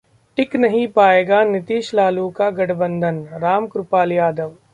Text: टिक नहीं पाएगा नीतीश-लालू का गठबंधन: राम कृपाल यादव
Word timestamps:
टिक 0.37 0.55
नहीं 0.55 0.87
पाएगा 0.87 1.43
नीतीश-लालू 1.43 2.29
का 2.31 2.49
गठबंधन: 2.51 3.23
राम 3.41 3.67
कृपाल 3.67 4.11
यादव 4.11 4.55